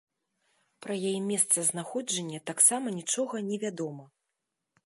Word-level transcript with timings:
Пра 0.85 0.95
яе 1.09 1.11
месцазнаходжанне 1.31 2.39
таксама 2.51 2.87
нічога 2.99 3.35
не 3.51 3.57
вядома. 3.67 4.05